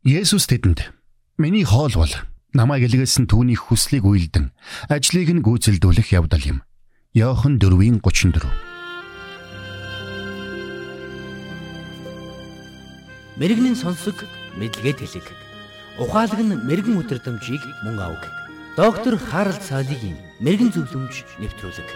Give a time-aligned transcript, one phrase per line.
[0.00, 0.96] Есүс тэдэнд
[1.36, 2.08] "Миний хоол бол
[2.56, 4.48] намайг илгээсэн түүний хүслийг үйлдэн
[4.88, 6.64] ажлыг нь гүйцэлдүүлэх явдал юм."
[7.12, 8.48] Иохан 4:34
[13.36, 14.24] Мэргэний сонсог
[14.56, 15.28] мэдлэгэд хэлэг.
[16.00, 18.24] Ухаалаг нь мэрэгэн өдрөмжийг мөн авг.
[18.80, 21.88] Доктор Харалт цаалогийн мэрэгэн зөвлөмж нэвтрүүлэг.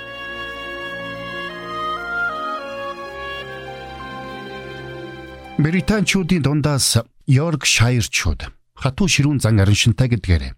[5.54, 6.98] Британчуудын дундаас
[7.30, 10.50] Йорк Шайрчууд хатуу ширүүн зан араншинтай гэдгээр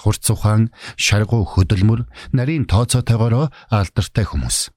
[0.00, 4.72] хурц ухаан, шаргуу хөдөлмөр, нарийн тооцоотойгоор алдартай хүмүүс.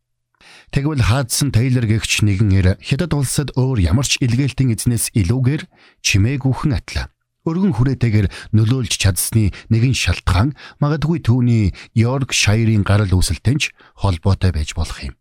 [0.76, 5.64] Тэгвэл хаадсан Тейлор гэгч нэгэн эр хятад улсад өөр ямар ч илгээлтийн эзнээс илүүгээр
[6.04, 7.08] чимээгүйхэн атлаа.
[7.48, 10.52] Өргөн хүрээтэйгээр нөлөөлж чадсны нэгэн шалтгаан
[10.84, 13.72] магадгүй түүний Йорк Шайрын гарал үүсэлтэнч
[14.04, 15.16] холбоотой байж болох юм.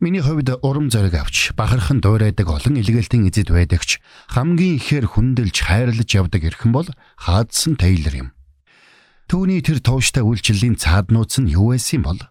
[0.00, 3.98] Миний хувьд урам зориг авч бахархан дуурайдаг олон илгээлтийн эзэд байдагч
[4.30, 6.86] хамгийн ихээр хүндэлж хайрлаж явдаг эрхэн бол
[7.18, 8.28] хаадсан Тейлор юм.
[9.26, 12.22] Түүний тэр тууштай үйлчлэлийн цааднууц нь юу байсан бол?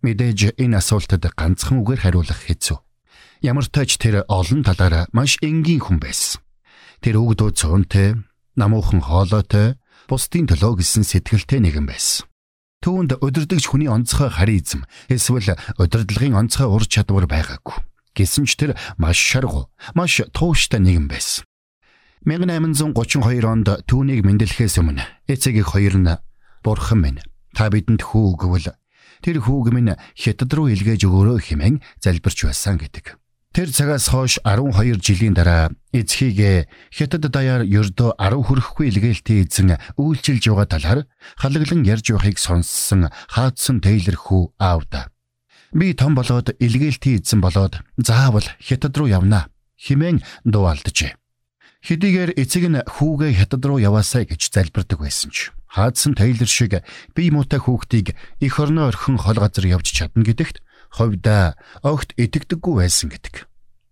[0.00, 2.80] Мэдээж энэ асуултад ганцхан үгээр хариулах хэцүү.
[3.44, 6.40] Ямар ч тач тэр олон талаараа маш энгийн хүн байсан.
[7.04, 8.16] Тэр өгдөө цөөнтэй,
[8.56, 9.76] намуухан хоолойтой,
[10.08, 12.29] бусдын төлөө гэсэн сэтгэлтэй нэгэн байсан.
[12.80, 17.76] Түүнд удирдахч хүний онцгой харизм эсвэл удирдлагын онцгой ур чадвар байгаагүй.
[18.16, 21.44] Гэсэн ч тэр маш шаргуу, маш тууштай нэгэн байсан.
[22.24, 26.16] 1832 онд түүнийг мэндэлэхээс өмнө эцэг хоёр нь
[26.64, 27.20] бурхан минь
[27.52, 28.72] та бидэнд хүү өгвөл
[29.20, 33.19] тэр хүүг минь хятад руу илгээж өгөөрэй хэмээн залбирч байсан гэдэг.
[33.50, 40.54] Тэр цагаас хойш 12 жилийн дараа эцгийг хятад даяар ердөө 10 хүрэхгүй илгээлтийн эзэн үйлчилж
[40.54, 41.00] байгаа талаар
[41.34, 45.10] халаглан ярьж байхыг сонссон хаадсан Тейлор хүү аавда.
[45.74, 49.50] Би том болоод илгээлтийн эзэн болоод заавал хятад руу явна
[49.82, 51.18] хэмээн дуу алджээ.
[51.90, 57.30] Хэдийгээр эцэг нь хүүгээ хятад руу яваасай гэж залбирдаг байсан ч хаадсан Тейлор шиг бие
[57.34, 61.56] муутай хүүхдийг эх орноо орхин хол газар явж чадна гэдэгт ховда
[61.86, 63.46] огт итгэдэггүй байсан гэдэг.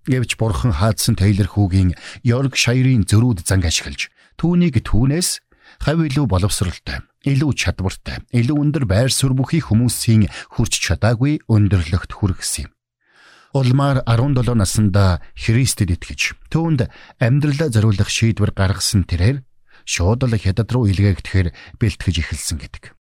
[0.08, 1.94] Гэвч бурхан хаадсан Тейлор хүүгийн
[2.24, 4.08] Йорк Шайрын зөрүүд занг ашиглаж
[4.40, 5.44] түүнийг түүнээс
[5.84, 10.26] хав илүү боловсралтай, илүү чадвартай, илүү өндөр байр суурь бүхий хүмүүсийн
[10.56, 12.72] хүрч чадаагүй өндөрлөгт хүргэсэн юм.
[13.52, 16.88] Улмаар 17 наснда Христэд итгэж түүнд
[17.20, 19.40] амьдралаа зориулах шийдвэр гаргасан тэрээр
[19.88, 22.97] шууд л хятад руу илгээгдэхээр бэлтгэж эхэлсэн гэдэг.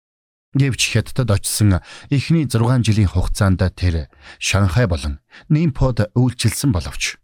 [0.53, 1.81] Гэвч хятадд очисон
[2.13, 5.17] эхний 6 жилийн хугацаанд тэр Шанхай болон
[5.49, 7.17] Нимпод үйлчилсэн боловч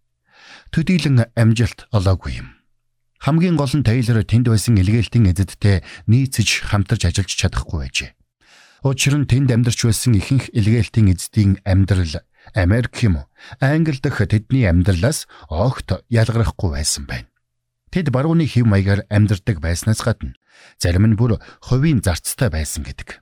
[0.74, 2.58] төдийлөн амжилт олоогүй юм.
[3.22, 8.12] Хамгийн гол нь Тейлор тэнд байсан илгээлтийн эзэдтэй нийцэж хамтарч ажиллаж чадахгүй байжээ.
[8.82, 12.24] Учир нь тэнд амьдарч байсан ихэнх илгээлтийн эзэдийн амьдрал
[12.56, 13.30] Америк юм уу?
[13.60, 17.30] Англи дэх тэдний амьдралаас огт ялгарахгүй байсан байна.
[17.92, 20.34] Тэд барууны хэв маягаар амьдардаг байснаас гадна
[20.82, 23.22] зарим нь бүр хувийн зарцтай байсан гэдэг.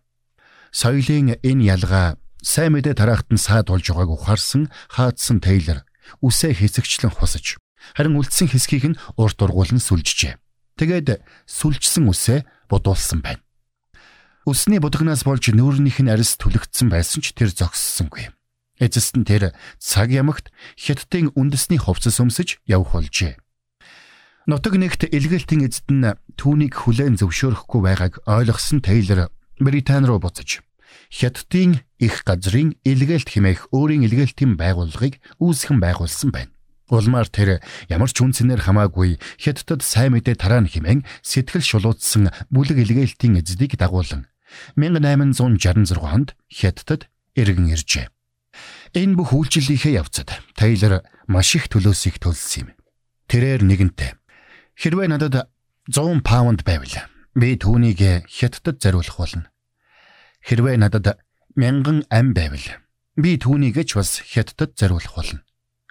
[0.71, 5.87] Соёлын энэ ялгаа сайн мэдээ тараахт нь саад болж байгааг ухаарсан хаадсан Тейлор
[6.21, 7.57] үсээ хэсэгчлэн хусаж
[7.95, 10.37] харин үлдсэн хэсгийг нь урт ургуулan сүлжжээ.
[10.77, 12.39] Тэгээд сүлжсэн үсээ
[12.69, 13.41] будуулсан байна.
[14.47, 18.31] Үсний будагнаас болж нүүрнийх нь арьс түлэгдсэн байсан ч тэр зогссонгүй.
[18.79, 23.35] Эцэст нь тэр цаг ямагт хятадын үндэсний хувцас өмсөж явх болжээ.
[24.47, 26.07] Нутаг нэгт илгээлтийн эзэд нь
[26.39, 29.27] түүнийг хүлээн зөвшөөрөхгүй байгааг ойлгосон Тейлор
[29.59, 30.63] Британи руу буцаж
[31.11, 36.55] хятадын их газрын илгээлт хэмээх өөрийн илгээлтийн байгууллагыг үүсгэн байгуулсан байна.
[36.87, 37.59] Улмаар тэр
[37.91, 44.31] ямар ч үнцнэр хамаагүй хятадд сайн мэдээ тараана хэмээн сэтгэл шулуутсан бүлэг илгээлтийн эзэдийг дагуулan
[44.79, 48.07] 1866 онд хятадд иргэн иржээ.
[48.95, 52.79] Энэ бүх үйлчлэлийнхээ явцад Тейлор маш их төлөөсийг төлсөн юм.
[53.27, 54.15] Тэрээр нэгэнтээ
[54.77, 55.49] хэрвээ надад
[55.89, 56.93] 100 паунд байвал
[57.33, 59.49] би түүнийг хятадд зориулах болно.
[60.45, 61.17] Хэрвээ надад
[61.57, 62.67] 1000 ам байвал
[63.17, 65.41] би түүнийг ч бас хятадд зориулах болно.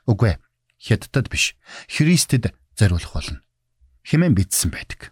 [0.07, 0.43] Үгүй ээ,
[0.79, 1.59] хятадд биш,
[1.91, 3.43] Христэд зориулах болно.
[4.07, 5.11] Хэмээн бичсэн байдаг.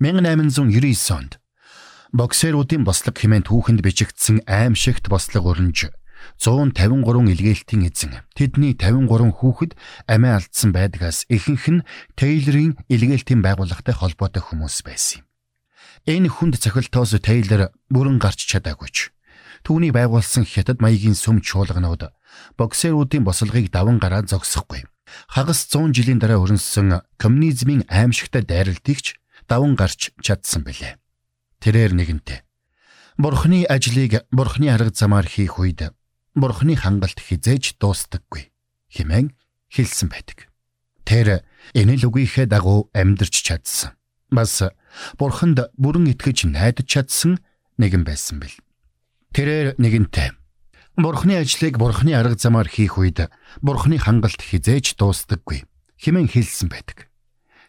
[0.00, 1.40] 1899 онд
[2.12, 5.88] боксеруудын бослог хэмээн түүхэнд бичигдсэн аимшигт бослог өрнж
[6.38, 9.72] 153 илгээлтийн эзэн тэдний 53 хүүхэд
[10.08, 11.84] амиа алдсан байдгаас ихэнх нь
[12.16, 15.24] Тейлорын илгээлтийн байгууллагатай холбоотой хүмүүс байсан юм.
[16.08, 19.12] Энэ хүнд цохилтоос Тейлор бүрэн гарч чадаагүйч.
[19.64, 22.08] Түүний байгуулсан хятад маягийн сүм чуулганууд
[22.56, 24.88] боксеруудын бослогыг даван гараа зогсохгүй.
[25.28, 30.96] Хагас 100 жилийн дараа өрнөсөн коммунизмын аимшигтай дайралтыгч даван гарч чадсан билээ.
[31.60, 32.40] Тэрээр нэгэнтээ
[33.20, 35.92] Бурхны ажлыг Бурхны арга замаар хийх үед
[36.34, 38.50] Бурхны хангалт хизээж дуустдаггүй
[38.94, 39.34] хэмээн
[39.70, 40.50] хэлсэн байдаг.
[41.02, 41.42] Тэр
[41.74, 43.98] энэ л үгийнхээ дагуу амьдарч чадсан.
[44.30, 44.62] Бас
[45.18, 47.42] бурханд бүрэн итгэж найдаж чадсан
[47.78, 48.54] нэгэн байсан бил.
[49.34, 50.40] Тэрээр нэгэнтээ
[51.00, 53.30] Бурхны ажлыг Бурхны арга замаар хийх үед
[53.62, 55.64] Бурхны хангалт хизээж дуустдаггүй
[55.96, 57.08] хэмээн хэлсэн байдаг.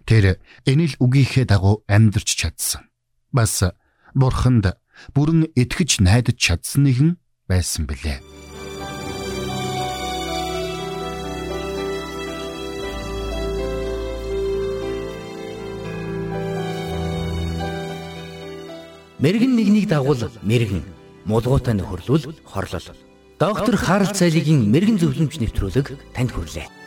[0.04, 2.90] Тэр энэ л үгийнхээ дагуу амьдарч чадсан.
[3.32, 3.64] Бас
[4.18, 4.76] Бурханд
[5.16, 7.10] бүрэн итгэж найдаж чадсан нэгэн
[7.48, 8.20] байсан билээ.
[19.22, 20.82] Мэргэн нэгнийг дагуул мэргэн,
[21.30, 22.88] мулгуутай нөхөрлөл хорлол.
[23.38, 26.81] Доктор Харалт цайлигийн мэрэгэн зөвлөмж нэвтрүүлэг танд хүрэлээ.